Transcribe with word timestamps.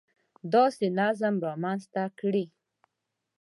داسې 0.53 0.85
نظم 0.99 1.35
رامنځته 1.47 2.03
کړي 2.19 2.45